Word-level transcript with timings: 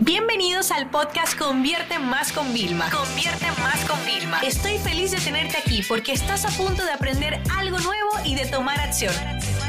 Bienvenidos 0.00 0.72
al 0.72 0.90
podcast 0.90 1.38
Convierte 1.38 1.98
Más 1.98 2.30
con 2.30 2.52
Vilma. 2.52 2.90
Convierte 2.90 3.46
Más 3.62 3.82
con 3.88 3.98
Vilma. 4.04 4.40
Estoy 4.40 4.76
feliz 4.76 5.10
de 5.10 5.16
tenerte 5.18 5.56
aquí 5.56 5.82
porque 5.88 6.12
estás 6.12 6.44
a 6.44 6.50
punto 6.50 6.84
de 6.84 6.90
aprender 6.90 7.40
algo 7.56 7.78
nuevo 7.78 8.10
y 8.24 8.34
de 8.34 8.44
tomar 8.44 8.78
acción. 8.78 9.14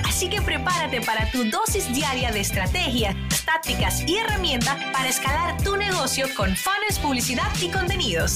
Así 0.06 0.30
que 0.30 0.42
prepárate 0.42 1.00
para 1.02 1.32
tu 1.32 1.46
dosis 1.46 1.94
diaria 1.94 2.32
de 2.32 2.42
estrategias, 2.42 3.16
tácticas 3.46 4.08
y 4.08 4.18
herramientas 4.18 4.76
para 4.92 5.08
escalar 5.08 5.62
tu 5.64 5.78
negocio 5.78 6.26
con 6.36 6.54
fans, 6.58 7.00
publicidad 7.02 7.48
y 7.62 7.70
contenidos. 7.70 8.36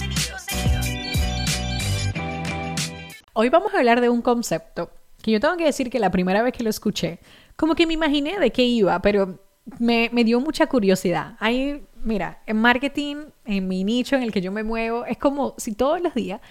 Hoy 3.33 3.49
vamos 3.49 3.73
a 3.73 3.79
hablar 3.79 3.99
de 3.99 4.07
un 4.07 4.21
concepto 4.21 4.91
que 5.21 5.31
yo 5.31 5.41
tengo 5.41 5.57
que 5.57 5.65
decir 5.65 5.89
que 5.89 5.99
la 5.99 6.09
primera 6.09 6.41
vez 6.41 6.53
que 6.53 6.63
lo 6.63 6.69
escuché, 6.69 7.19
como 7.57 7.75
que 7.75 7.85
me 7.85 7.93
imaginé 7.93 8.39
de 8.39 8.51
qué 8.51 8.63
iba, 8.63 9.01
pero 9.01 9.50
me, 9.79 10.09
dio 10.23 10.39
mucha 10.39 10.67
curiosidad. 10.67 11.35
Ahí, 11.39 11.83
mira, 12.03 12.41
en 12.45 12.57
marketing, 12.57 13.25
en 13.45 13.67
mi 13.67 13.83
nicho 13.83 14.15
en 14.15 14.23
el 14.23 14.31
que 14.31 14.41
yo 14.41 14.51
me 14.51 14.63
muevo, 14.63 15.05
es 15.05 15.17
como 15.17 15.55
si 15.57 15.73
todos 15.73 16.01
los 16.01 16.13
días 16.13 16.41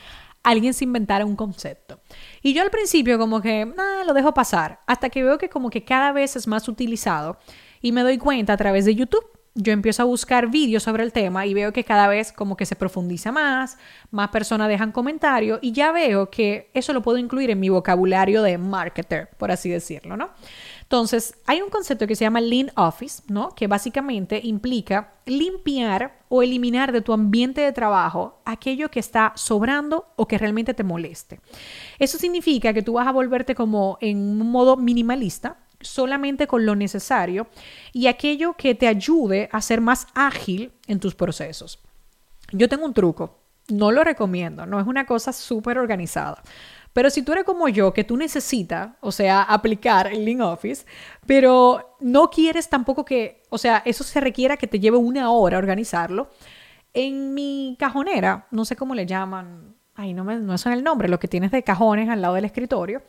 alguien 0.43 0.73
se 0.73 0.85
inventara 0.85 1.27
un 1.27 1.37
concepto. 1.37 2.01
Y 2.43 2.55
yo 2.55 2.63
al 2.63 2.71
principio 2.71 3.19
como 3.19 3.41
que, 3.41 3.67
nada, 3.67 4.05
lo 4.05 4.15
dejo 4.15 4.33
pasar, 4.33 4.81
hasta 4.87 5.11
que 5.11 5.23
veo 5.23 5.39
que 5.39 5.49
como 5.49 5.71
que 5.71 5.85
cada 5.85 6.13
vez 6.13 6.37
es 6.37 6.47
más 6.47 6.69
utilizado 6.69 7.39
y 7.83 7.93
me 7.93 8.03
doy 8.03 8.19
cuenta 8.19 8.55
a 8.55 8.57
través 8.57 8.85
de 8.85 8.95
YouTube. 8.95 9.25
Yo 9.55 9.73
empiezo 9.73 10.03
a 10.03 10.07
buscar 10.07 10.49
vídeos 10.49 10.85
sobre 10.85 11.03
el 11.03 11.13
tema 11.13 11.45
y 11.45 11.55
veo 11.55 11.73
que 11.73 11.83
cada 11.83 12.07
vez 12.07 12.31
como 12.33 12.57
que 12.57 12.67
se 12.67 12.77
profundiza 12.77 13.33
más, 13.33 13.79
más 14.13 14.29
personas 14.29 14.69
dejan 14.69 14.93
comentarios 14.93 15.59
y 15.61 15.73
ya 15.73 15.91
veo 15.91 16.31
que 16.31 16.71
eso 16.73 16.93
lo 16.93 17.03
puedo 17.03 17.19
incluir 17.19 17.51
en 17.51 17.59
mi 17.59 17.69
vocabulario 17.69 18.43
de 18.43 18.59
marketer, 18.59 19.29
por 19.39 19.51
así 19.51 19.69
decirlo, 19.69 20.17
¿no? 20.17 20.31
Entonces, 20.83 21.35
hay 21.47 21.63
un 21.63 21.71
concepto 21.71 22.07
que 22.07 22.17
se 22.17 22.25
llama 22.25 22.41
Lean 22.41 22.71
Office, 22.77 23.23
¿no? 23.29 23.55
Que 23.55 23.67
básicamente 23.67 24.41
implica 24.43 25.15
limpiar 25.27 26.21
o 26.29 26.43
eliminar 26.43 26.93
de 26.93 27.01
tu 27.01 27.13
ambiente 27.13 27.61
de 27.61 27.73
trabajo 27.73 28.41
aquello 28.45 28.91
que 28.91 29.01
está 29.01 29.33
sobrando 29.35 30.13
o 30.17 30.27
que 30.27 30.39
realmente 30.39 30.75
te 30.75 30.85
moleste. 30.85 31.41
Eso 31.99 32.19
significa 32.19 32.73
que 32.73 32.83
tú 32.83 32.95
vas 32.95 33.07
a 33.07 33.13
volverte 33.13 33.55
como 33.55 33.99
en 34.01 34.19
un 34.19 34.51
modo 34.51 34.77
minimalista, 34.77 35.59
solamente 35.81 36.47
con 36.47 36.67
lo 36.67 36.75
necesario 36.75 37.49
y 37.93 38.07
aquello 38.07 38.55
que 38.55 38.75
te 38.75 38.89
ayude 38.89 39.49
a 39.53 39.61
ser 39.61 39.81
más 39.81 40.07
ágil 40.15 40.73
en 40.87 41.01
tus 41.01 41.15
procesos. 41.15 41.81
Yo 42.53 42.69
tengo 42.69 42.85
un 42.85 42.95
truco, 42.95 43.39
no 43.69 43.93
lo 43.93 44.05
recomiendo, 44.05 44.67
no 44.67 44.81
es 44.81 44.87
una 44.87 45.07
cosa 45.07 45.33
súper 45.33 45.79
organizada. 45.79 46.43
Pero 46.93 47.09
si 47.09 47.23
tú 47.23 47.33
eres 47.33 47.45
como 47.45 47.69
yo, 47.69 47.93
que 47.93 48.03
tú 48.03 48.17
necesitas, 48.17 48.91
o 49.01 49.13
sea, 49.13 49.43
aplicar 49.43 50.09
el 50.09 50.25
Lean 50.25 50.41
Office, 50.41 50.85
pero 51.25 51.97
no 52.01 52.31
quieres 52.31 52.69
tampoco 52.69 53.05
que, 53.05 53.43
o 53.49 53.59
sea, 53.59 53.83
eso 53.85 54.03
se 54.03 54.21
requiera 54.21 54.57
que 54.57 54.67
te 54.67 54.81
lleve 54.81 54.97
una 54.97 55.31
hora 55.31 55.59
organizarlo, 55.59 56.31
en 56.93 57.33
mi 57.33 57.77
cajonera, 57.79 58.49
no 58.51 58.65
sé 58.65 58.75
cómo 58.75 58.97
le 58.97 59.07
llaman, 59.07 59.77
ay, 59.95 60.13
no 60.15 60.25
me 60.25 60.37
no 60.41 60.55
es 60.55 60.67
el 60.67 60.83
nombre, 60.83 61.09
lo 61.09 61.21
que 61.21 61.29
tienes 61.29 61.53
de 61.53 61.63
cajones 61.63 62.09
al 62.09 62.21
lado 62.21 62.35
del 62.35 62.45
escritorio, 62.45 63.03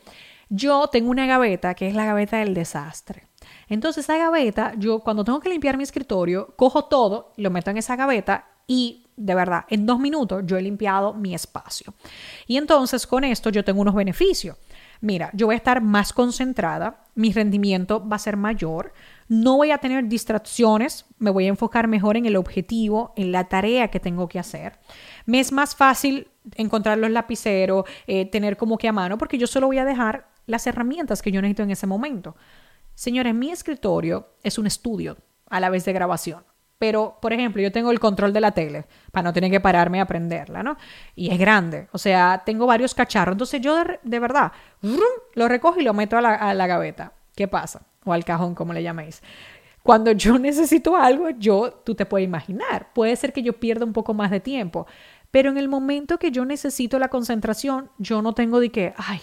yo 0.51 0.87
tengo 0.87 1.09
una 1.09 1.25
gaveta 1.25 1.73
que 1.75 1.87
es 1.87 1.95
la 1.95 2.05
gaveta 2.05 2.37
del 2.37 2.53
desastre. 2.53 3.27
Entonces 3.69 4.03
esa 4.03 4.17
gaveta, 4.17 4.73
yo 4.77 4.99
cuando 4.99 5.23
tengo 5.23 5.39
que 5.39 5.49
limpiar 5.49 5.77
mi 5.77 5.83
escritorio, 5.83 6.53
cojo 6.57 6.85
todo, 6.85 7.31
lo 7.37 7.49
meto 7.49 7.71
en 7.71 7.77
esa 7.77 7.95
gaveta 7.95 8.49
y 8.67 9.07
de 9.15 9.35
verdad, 9.35 9.65
en 9.69 9.85
dos 9.85 9.99
minutos 9.99 10.43
yo 10.45 10.57
he 10.57 10.61
limpiado 10.61 11.13
mi 11.13 11.33
espacio. 11.33 11.93
Y 12.47 12.57
entonces 12.57 13.07
con 13.07 13.23
esto 13.23 13.49
yo 13.49 13.63
tengo 13.63 13.81
unos 13.81 13.95
beneficios. 13.95 14.57
Mira, 14.99 15.29
yo 15.33 15.47
voy 15.47 15.53
a 15.53 15.57
estar 15.57 15.81
más 15.81 16.11
concentrada, 16.11 17.05
mi 17.15 17.31
rendimiento 17.31 18.05
va 18.07 18.17
a 18.17 18.19
ser 18.19 18.35
mayor, 18.35 18.93
no 19.29 19.55
voy 19.55 19.71
a 19.71 19.77
tener 19.77 20.07
distracciones, 20.07 21.05
me 21.17 21.31
voy 21.31 21.45
a 21.45 21.49
enfocar 21.49 21.87
mejor 21.87 22.17
en 22.17 22.25
el 22.25 22.35
objetivo, 22.35 23.13
en 23.15 23.31
la 23.31 23.47
tarea 23.47 23.87
que 23.87 23.99
tengo 23.99 24.27
que 24.27 24.37
hacer. 24.37 24.79
Me 25.25 25.39
es 25.39 25.51
más 25.51 25.75
fácil 25.75 26.27
encontrar 26.55 26.97
los 26.97 27.09
lapiceros, 27.09 27.85
eh, 28.05 28.25
tener 28.25 28.57
como 28.57 28.77
que 28.77 28.89
a 28.89 28.93
mano, 28.93 29.17
porque 29.17 29.37
yo 29.37 29.47
solo 29.47 29.67
voy 29.67 29.77
a 29.77 29.85
dejar 29.85 30.30
las 30.45 30.67
herramientas 30.67 31.21
que 31.21 31.31
yo 31.31 31.41
necesito 31.41 31.63
en 31.63 31.71
ese 31.71 31.87
momento. 31.87 32.35
Señores, 32.95 33.33
mi 33.33 33.51
escritorio 33.51 34.29
es 34.43 34.57
un 34.57 34.67
estudio 34.67 35.17
a 35.49 35.59
la 35.59 35.69
vez 35.69 35.85
de 35.85 35.93
grabación. 35.93 36.43
Pero, 36.81 37.19
por 37.21 37.31
ejemplo, 37.31 37.61
yo 37.61 37.71
tengo 37.71 37.91
el 37.91 37.99
control 37.99 38.33
de 38.33 38.41
la 38.41 38.53
tele 38.53 38.85
para 39.11 39.25
no 39.25 39.33
tener 39.33 39.51
que 39.51 39.59
pararme 39.59 39.99
a 39.99 40.03
aprenderla, 40.03 40.63
¿no? 40.63 40.77
Y 41.13 41.29
es 41.29 41.37
grande, 41.37 41.87
o 41.91 41.99
sea, 41.99 42.41
tengo 42.43 42.65
varios 42.65 42.95
cacharros. 42.95 43.35
Entonces 43.35 43.61
yo 43.61 43.83
de, 44.01 44.19
verdad 44.19 44.51
lo 45.35 45.47
recojo 45.47 45.79
y 45.79 45.83
lo 45.83 45.93
meto 45.93 46.17
a 46.17 46.21
la, 46.21 46.67
gaveta. 46.67 47.13
¿Qué 47.35 47.47
pasa? 47.47 47.83
O 48.03 48.13
al 48.13 48.25
cajón, 48.25 48.55
como 48.55 48.73
le 48.73 48.81
llaméis. 48.81 49.21
Cuando 49.83 50.11
yo 50.11 50.39
necesito 50.39 50.95
algo, 50.95 51.29
yo, 51.29 51.71
tú 51.85 51.93
te 51.93 52.07
puedes 52.07 52.25
imaginar, 52.25 52.91
puede 52.95 53.15
ser 53.15 53.31
que 53.31 53.43
yo 53.43 53.53
pierda 53.53 53.85
un 53.85 53.93
poco 53.93 54.15
más 54.15 54.31
de 54.31 54.39
tiempo, 54.39 54.87
pero 55.29 55.51
en 55.51 55.59
el 55.59 55.69
momento 55.69 56.17
que 56.17 56.31
yo 56.31 56.45
necesito 56.45 56.97
la 56.97 57.09
concentración, 57.09 57.91
yo 57.99 58.23
no 58.23 58.33
tengo 58.33 58.59
de 58.59 58.71
que, 58.71 58.95
ay, 58.97 59.21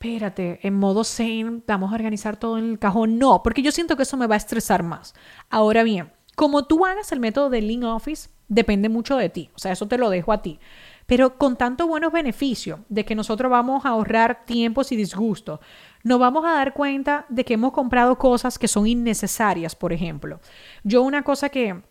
espérate, 0.00 0.60
en 0.62 0.74
modo 0.74 1.02
zen, 1.02 1.64
vamos 1.66 1.90
a 1.90 1.96
organizar 1.96 2.36
todo 2.36 2.56
en 2.56 2.70
el 2.70 2.78
cajón. 2.78 3.18
No, 3.18 3.42
porque 3.42 3.62
yo 3.62 3.72
siento 3.72 3.96
que 3.96 4.04
eso 4.04 4.16
me 4.16 4.28
va 4.28 4.36
a 4.36 4.38
estresar 4.38 4.84
más. 4.84 5.12
Ahora 5.50 5.82
bien, 5.82 6.12
como 6.36 6.66
tú 6.66 6.86
hagas 6.86 7.10
el 7.10 7.18
método 7.18 7.50
de 7.50 7.62
Lean 7.62 7.82
Office, 7.82 8.30
depende 8.46 8.88
mucho 8.88 9.16
de 9.16 9.28
ti. 9.28 9.50
O 9.56 9.58
sea, 9.58 9.72
eso 9.72 9.88
te 9.88 9.98
lo 9.98 10.08
dejo 10.08 10.32
a 10.32 10.40
ti. 10.40 10.60
Pero 11.06 11.36
con 11.36 11.56
tanto 11.56 11.88
buenos 11.88 12.12
beneficios 12.12 12.78
de 12.88 13.04
que 13.04 13.16
nosotros 13.16 13.50
vamos 13.50 13.84
a 13.84 13.88
ahorrar 13.88 14.44
tiempos 14.44 14.92
y 14.92 14.96
disgustos, 14.96 15.58
nos 16.04 16.20
vamos 16.20 16.44
a 16.44 16.52
dar 16.52 16.74
cuenta 16.74 17.26
de 17.28 17.44
que 17.44 17.54
hemos 17.54 17.72
comprado 17.72 18.18
cosas 18.18 18.56
que 18.56 18.68
son 18.68 18.86
innecesarias, 18.86 19.74
por 19.74 19.92
ejemplo. 19.92 20.40
Yo 20.84 21.02
una 21.02 21.24
cosa 21.24 21.48
que 21.48 21.82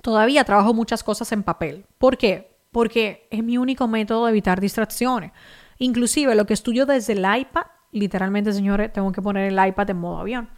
todavía 0.00 0.44
trabajo 0.44 0.72
muchas 0.72 1.02
cosas 1.04 1.30
en 1.32 1.42
papel. 1.42 1.84
¿Por 1.98 2.16
qué? 2.16 2.56
Porque 2.70 3.26
es 3.30 3.44
mi 3.44 3.58
único 3.58 3.88
método 3.88 4.24
de 4.24 4.30
evitar 4.30 4.58
distracciones. 4.58 5.32
Inclusive 5.78 6.34
lo 6.34 6.46
que 6.46 6.54
estudio 6.54 6.86
desde 6.86 7.14
el 7.14 7.20
iPad, 7.20 7.64
literalmente, 7.90 8.52
señores, 8.52 8.92
tengo 8.92 9.12
que 9.12 9.22
poner 9.22 9.52
el 9.52 9.66
iPad 9.68 9.90
en 9.90 9.98
modo 9.98 10.18
avión 10.18 10.48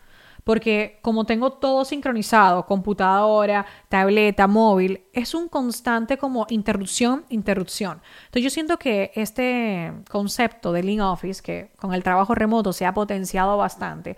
porque 0.45 0.99
como 1.01 1.25
tengo 1.25 1.55
todo 1.55 1.85
sincronizado, 1.85 2.67
computadora, 2.67 3.67
tableta, 3.89 4.47
móvil, 4.47 5.05
es 5.13 5.35
un 5.35 5.49
constante 5.49 6.19
como 6.19 6.47
interrupción, 6.51 7.25
interrupción. 7.31 8.03
Entonces 8.27 8.43
yo 8.45 8.51
siento 8.51 8.79
que 8.79 9.11
este 9.15 9.93
concepto 10.11 10.73
de 10.73 10.83
Lean 10.83 11.01
Office, 11.01 11.43
que 11.43 11.73
con 11.77 11.95
el 11.95 12.03
trabajo 12.03 12.35
remoto 12.35 12.73
se 12.73 12.85
ha 12.85 12.93
potenciado 12.93 13.57
bastante, 13.57 14.17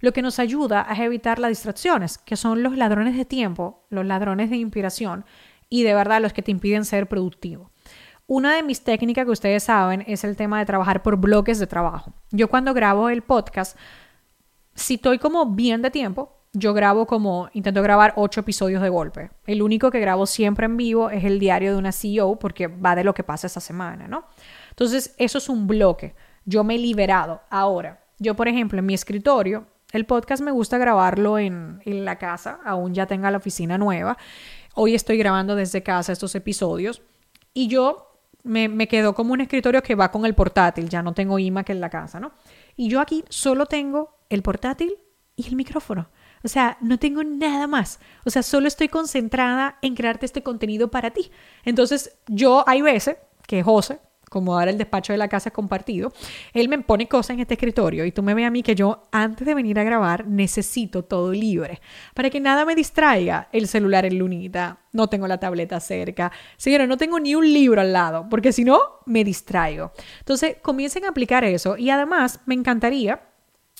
lo 0.00 0.12
que 0.12 0.22
nos 0.22 0.38
ayuda 0.38 0.86
es 0.90 0.98
evitar 0.98 1.38
las 1.38 1.50
distracciones, 1.50 2.18
que 2.18 2.36
son 2.36 2.62
los 2.62 2.76
ladrones 2.76 3.16
de 3.16 3.24
tiempo, 3.24 3.84
los 3.90 4.04
ladrones 4.04 4.50
de 4.50 4.56
inspiración 4.56 5.24
y 5.68 5.82
de 5.82 5.94
verdad 5.94 6.22
los 6.22 6.32
que 6.32 6.42
te 6.42 6.50
impiden 6.50 6.84
ser 6.84 7.06
productivo. 7.06 7.70
Una 8.28 8.56
de 8.56 8.64
mis 8.64 8.82
técnicas 8.82 9.24
que 9.24 9.30
ustedes 9.30 9.62
saben 9.62 10.02
es 10.08 10.24
el 10.24 10.34
tema 10.34 10.58
de 10.58 10.66
trabajar 10.66 11.00
por 11.00 11.16
bloques 11.16 11.60
de 11.60 11.68
trabajo. 11.68 12.12
Yo 12.32 12.48
cuando 12.48 12.74
grabo 12.74 13.08
el 13.08 13.22
podcast, 13.22 13.78
si 14.74 14.94
estoy 14.94 15.18
como 15.18 15.46
bien 15.54 15.80
de 15.80 15.92
tiempo, 15.92 16.32
yo 16.52 16.74
grabo 16.74 17.06
como, 17.06 17.48
intento 17.52 17.82
grabar 17.82 18.14
ocho 18.16 18.40
episodios 18.40 18.82
de 18.82 18.88
golpe. 18.88 19.30
El 19.46 19.62
único 19.62 19.92
que 19.92 20.00
grabo 20.00 20.26
siempre 20.26 20.66
en 20.66 20.76
vivo 20.76 21.08
es 21.10 21.22
el 21.22 21.38
diario 21.38 21.70
de 21.70 21.78
una 21.78 21.92
CEO 21.92 22.36
porque 22.40 22.66
va 22.66 22.96
de 22.96 23.04
lo 23.04 23.14
que 23.14 23.22
pasa 23.22 23.46
esa 23.46 23.60
semana, 23.60 24.08
¿no? 24.08 24.24
Entonces, 24.70 25.14
eso 25.18 25.38
es 25.38 25.48
un 25.48 25.68
bloque. 25.68 26.16
Yo 26.44 26.64
me 26.64 26.74
he 26.74 26.78
liberado. 26.78 27.42
Ahora, 27.48 28.02
yo, 28.18 28.34
por 28.34 28.48
ejemplo, 28.48 28.80
en 28.80 28.86
mi 28.86 28.94
escritorio, 28.94 29.66
el 29.92 30.04
podcast 30.04 30.42
me 30.42 30.50
gusta 30.50 30.78
grabarlo 30.78 31.38
en, 31.38 31.80
en 31.84 32.04
la 32.04 32.18
casa, 32.18 32.58
aún 32.64 32.92
ya 32.92 33.06
tenga 33.06 33.30
la 33.30 33.38
oficina 33.38 33.78
nueva. 33.78 34.18
Hoy 34.74 34.96
estoy 34.96 35.16
grabando 35.16 35.54
desde 35.54 35.84
casa 35.84 36.12
estos 36.12 36.34
episodios 36.34 37.02
y 37.54 37.68
yo 37.68 38.05
me, 38.46 38.68
me 38.68 38.88
quedo 38.88 39.14
como 39.14 39.32
un 39.32 39.40
escritorio 39.40 39.82
que 39.82 39.94
va 39.94 40.10
con 40.10 40.24
el 40.24 40.34
portátil, 40.34 40.88
ya 40.88 41.02
no 41.02 41.12
tengo 41.12 41.38
iMac 41.38 41.70
en 41.70 41.80
la 41.80 41.90
casa, 41.90 42.20
¿no? 42.20 42.32
Y 42.76 42.88
yo 42.88 43.00
aquí 43.00 43.24
solo 43.28 43.66
tengo 43.66 44.16
el 44.28 44.42
portátil 44.42 44.94
y 45.36 45.46
el 45.48 45.56
micrófono. 45.56 46.08
O 46.42 46.48
sea, 46.48 46.78
no 46.80 46.98
tengo 46.98 47.24
nada 47.24 47.66
más. 47.66 47.98
O 48.24 48.30
sea, 48.30 48.42
solo 48.42 48.68
estoy 48.68 48.88
concentrada 48.88 49.78
en 49.82 49.94
crearte 49.94 50.26
este 50.26 50.42
contenido 50.42 50.90
para 50.90 51.10
ti. 51.10 51.30
Entonces, 51.64 52.18
yo 52.26 52.64
hay 52.68 52.82
veces 52.82 53.16
que 53.46 53.62
José, 53.62 53.98
como 54.30 54.58
ahora 54.58 54.70
el 54.70 54.78
despacho 54.78 55.12
de 55.12 55.18
la 55.18 55.28
casa 55.28 55.50
es 55.50 55.52
compartido, 55.52 56.12
él 56.52 56.68
me 56.68 56.78
pone 56.80 57.06
cosas 57.08 57.34
en 57.34 57.40
este 57.40 57.54
escritorio 57.54 58.04
y 58.04 58.12
tú 58.12 58.22
me 58.22 58.34
ves 58.34 58.46
a 58.46 58.50
mí 58.50 58.62
que 58.62 58.74
yo 58.74 59.04
antes 59.12 59.46
de 59.46 59.54
venir 59.54 59.78
a 59.78 59.84
grabar 59.84 60.26
necesito 60.26 61.04
todo 61.04 61.32
libre 61.32 61.80
para 62.14 62.30
que 62.30 62.40
nada 62.40 62.64
me 62.64 62.74
distraiga 62.74 63.48
el 63.52 63.68
celular 63.68 64.04
en 64.04 64.18
lunita, 64.18 64.78
no 64.92 65.08
tengo 65.08 65.28
la 65.28 65.38
tableta 65.38 65.78
cerca, 65.80 66.32
señora, 66.56 66.86
no 66.86 66.96
tengo 66.96 67.20
ni 67.20 67.34
un 67.34 67.52
libro 67.52 67.80
al 67.80 67.92
lado 67.92 68.26
porque 68.28 68.52
si 68.52 68.64
no 68.64 68.80
me 69.06 69.22
distraigo. 69.24 69.92
Entonces 70.18 70.56
comiencen 70.62 71.04
a 71.04 71.10
aplicar 71.10 71.44
eso 71.44 71.76
y 71.76 71.90
además 71.90 72.40
me 72.46 72.54
encantaría 72.54 73.20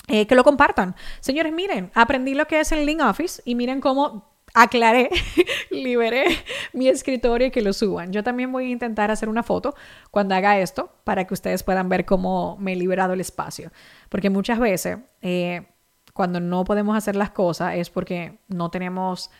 eh, 0.08 0.26
que 0.26 0.34
lo 0.36 0.44
compartan. 0.44 0.94
Señores, 1.20 1.52
miren, 1.52 1.90
aprendí 1.94 2.34
lo 2.34 2.46
que 2.46 2.60
es 2.60 2.70
el 2.70 2.86
Link 2.86 3.00
Office 3.00 3.42
y 3.44 3.56
miren 3.56 3.80
cómo 3.80 4.35
aclaré, 4.56 5.10
liberé 5.70 6.24
mi 6.72 6.88
escritorio 6.88 7.48
y 7.48 7.50
que 7.50 7.60
lo 7.60 7.74
suban. 7.74 8.10
Yo 8.10 8.24
también 8.24 8.50
voy 8.50 8.64
a 8.64 8.70
intentar 8.70 9.10
hacer 9.10 9.28
una 9.28 9.42
foto 9.42 9.74
cuando 10.10 10.34
haga 10.34 10.58
esto 10.58 10.90
para 11.04 11.26
que 11.26 11.34
ustedes 11.34 11.62
puedan 11.62 11.90
ver 11.90 12.06
cómo 12.06 12.56
me 12.58 12.72
he 12.72 12.76
liberado 12.76 13.12
el 13.12 13.20
espacio. 13.20 13.70
Porque 14.08 14.30
muchas 14.30 14.58
veces, 14.58 14.98
eh, 15.20 15.66
cuando 16.14 16.40
no 16.40 16.64
podemos 16.64 16.96
hacer 16.96 17.16
las 17.16 17.30
cosas 17.30 17.74
es 17.74 17.90
porque 17.90 18.38
no 18.48 18.70
tenemos 18.70 19.30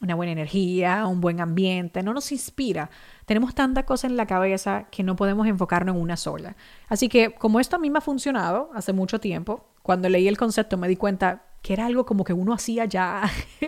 una 0.00 0.14
buena 0.14 0.32
energía, 0.32 1.06
un 1.06 1.20
buen 1.20 1.42
ambiente, 1.42 2.02
no 2.02 2.14
nos 2.14 2.32
inspira. 2.32 2.88
Tenemos 3.26 3.54
tantas 3.54 3.84
cosas 3.84 4.10
en 4.10 4.16
la 4.16 4.26
cabeza 4.26 4.86
que 4.90 5.02
no 5.02 5.14
podemos 5.14 5.46
enfocarnos 5.46 5.94
en 5.94 6.00
una 6.00 6.16
sola. 6.16 6.56
Así 6.88 7.10
que 7.10 7.34
como 7.34 7.60
esto 7.60 7.76
a 7.76 7.78
mí 7.78 7.90
me 7.90 7.98
ha 7.98 8.00
funcionado 8.00 8.70
hace 8.74 8.94
mucho 8.94 9.20
tiempo, 9.20 9.66
cuando 9.82 10.08
leí 10.08 10.26
el 10.26 10.38
concepto 10.38 10.78
me 10.78 10.88
di 10.88 10.96
cuenta 10.96 11.42
que 11.64 11.72
era 11.72 11.86
algo 11.86 12.04
como 12.04 12.24
que 12.24 12.34
uno 12.34 12.52
hacía 12.52 12.84
ya 12.84 13.22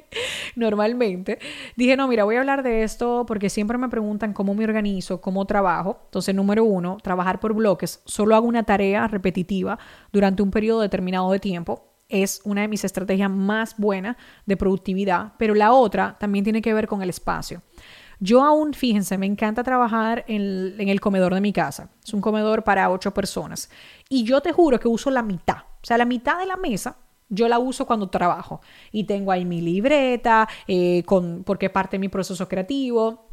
normalmente. 0.54 1.38
Dije, 1.76 1.96
no, 1.96 2.06
mira, 2.06 2.24
voy 2.24 2.36
a 2.36 2.40
hablar 2.40 2.62
de 2.62 2.82
esto 2.82 3.24
porque 3.26 3.48
siempre 3.48 3.78
me 3.78 3.88
preguntan 3.88 4.34
cómo 4.34 4.54
me 4.54 4.64
organizo, 4.64 5.22
cómo 5.22 5.46
trabajo. 5.46 6.00
Entonces, 6.04 6.34
número 6.34 6.62
uno, 6.62 6.98
trabajar 7.02 7.40
por 7.40 7.54
bloques. 7.54 8.02
Solo 8.04 8.36
hago 8.36 8.46
una 8.46 8.64
tarea 8.64 9.08
repetitiva 9.08 9.78
durante 10.12 10.42
un 10.42 10.50
periodo 10.50 10.82
determinado 10.82 11.32
de 11.32 11.40
tiempo. 11.40 11.94
Es 12.06 12.42
una 12.44 12.60
de 12.60 12.68
mis 12.68 12.84
estrategias 12.84 13.30
más 13.30 13.78
buenas 13.78 14.16
de 14.44 14.58
productividad, 14.58 15.32
pero 15.38 15.54
la 15.54 15.72
otra 15.72 16.18
también 16.20 16.44
tiene 16.44 16.60
que 16.60 16.74
ver 16.74 16.88
con 16.88 17.00
el 17.00 17.08
espacio. 17.08 17.62
Yo 18.20 18.44
aún, 18.44 18.74
fíjense, 18.74 19.16
me 19.16 19.24
encanta 19.24 19.64
trabajar 19.64 20.26
en, 20.28 20.78
en, 20.78 20.90
el 20.90 21.00
comedor 21.00 21.32
de 21.32 21.40
mi 21.40 21.54
casa. 21.54 21.88
Es 22.04 22.12
un 22.12 22.20
comedor 22.20 22.62
para 22.62 22.90
ocho 22.90 23.14
personas. 23.14 23.70
Y 24.10 24.24
yo 24.24 24.42
te 24.42 24.52
juro 24.52 24.78
que 24.78 24.86
uso 24.86 25.10
la 25.10 25.22
mitad. 25.22 25.56
O 25.82 25.86
sea, 25.86 25.96
la 25.96 26.04
mitad 26.04 26.38
de 26.38 26.46
la 26.46 26.56
mesa 26.56 26.98
yo 27.28 27.48
la 27.48 27.58
uso 27.58 27.86
cuando 27.86 28.08
trabajo 28.08 28.60
y 28.92 29.04
tengo 29.04 29.32
ahí 29.32 29.44
mi 29.44 29.60
libreta, 29.60 30.48
eh, 30.66 31.02
con, 31.04 31.42
porque 31.44 31.70
parte 31.70 31.96
de 31.96 32.00
mi 32.00 32.08
proceso 32.08 32.48
creativo. 32.48 33.24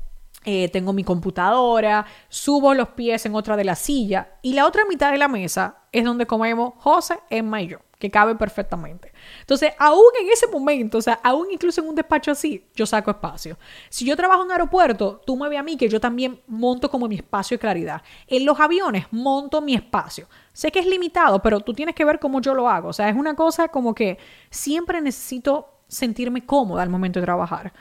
Eh, 0.46 0.68
tengo 0.70 0.92
mi 0.92 1.06
computadora, 1.06 2.06
subo 2.28 2.74
los 2.74 2.90
pies 2.90 3.26
en 3.26 3.34
otra 3.34 3.56
de 3.56 3.64
la 3.64 3.76
silla 3.76 4.40
y 4.42 4.54
la 4.54 4.66
otra 4.66 4.84
mitad 4.90 5.10
de 5.12 5.18
la 5.18 5.30
mesa 5.30 5.84
es 5.94 6.04
donde 6.04 6.26
comemos 6.26 6.74
José, 6.80 7.18
Emma 7.30 7.62
y 7.62 7.68
yo 7.68 7.78
que 8.04 8.12
cabe 8.12 8.36
perfectamente. 8.36 9.14
Entonces, 9.40 9.72
aún 9.80 10.12
en 10.22 10.30
ese 10.30 10.46
momento, 10.48 10.98
o 10.98 11.02
sea, 11.02 11.22
aún 11.24 11.48
incluso 11.52 11.80
en 11.80 11.88
un 11.88 11.96
despacho 11.96 12.32
así, 12.32 12.68
yo 12.76 12.86
saco 12.86 13.12
espacio. 13.12 13.58
Si 13.88 14.04
yo 14.04 14.18
trabajo 14.18 14.44
en 14.44 14.52
aeropuerto, 14.52 15.22
tú 15.26 15.38
me 15.38 15.48
ves 15.48 15.58
a 15.58 15.64
mí 15.64 15.78
que 15.78 15.88
yo 15.88 16.02
también 16.02 16.42
monto 16.48 16.92
como 16.92 17.08
mi 17.08 17.16
espacio 17.16 17.56
de 17.56 17.60
claridad. 17.60 18.02
En 18.28 18.46
los 18.46 18.60
aviones 18.60 19.06
monto 19.12 19.62
mi 19.62 19.74
espacio. 19.74 20.28
Sé 20.52 20.70
que 20.70 20.80
es 20.80 20.86
limitado, 20.86 21.42
pero 21.42 21.62
tú 21.62 21.74
tienes 21.74 21.96
que 21.96 22.04
ver 22.04 22.20
cómo 22.20 22.42
yo 22.42 22.54
lo 22.54 22.68
hago. 22.68 22.90
O 22.90 22.94
sea, 22.94 23.08
es 23.08 23.16
una 23.16 23.38
cosa 23.38 23.70
como 23.70 23.96
que 23.96 24.18
siempre 24.50 25.00
necesito 25.00 25.70
sentirme 25.88 26.46
cómoda 26.46 26.84
al 26.84 26.90
momento 26.90 27.22
de 27.22 27.26
trabajar. 27.26 27.72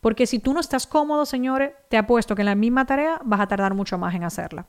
Porque 0.00 0.28
si 0.28 0.38
tú 0.38 0.54
no 0.54 0.60
estás 0.60 0.86
cómodo, 0.86 1.26
señores, 1.26 1.72
te 1.88 1.96
apuesto 1.96 2.36
que 2.36 2.42
en 2.42 2.46
la 2.46 2.54
misma 2.54 2.86
tarea 2.86 3.20
vas 3.24 3.40
a 3.40 3.48
tardar 3.48 3.74
mucho 3.74 3.98
más 3.98 4.14
en 4.14 4.22
hacerla. 4.22 4.68